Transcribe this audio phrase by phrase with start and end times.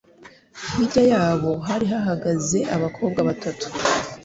[0.71, 3.65] Hirya yabo hari hahagaze abakobwa batatu